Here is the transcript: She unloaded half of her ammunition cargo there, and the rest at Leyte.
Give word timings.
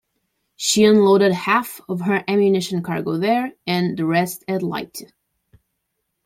She 0.55 0.83
unloaded 0.83 1.31
half 1.31 1.79
of 1.87 2.01
her 2.01 2.23
ammunition 2.27 2.81
cargo 2.81 3.17
there, 3.19 3.53
and 3.67 3.95
the 3.95 4.03
rest 4.07 4.43
at 4.47 4.63
Leyte. 4.63 5.13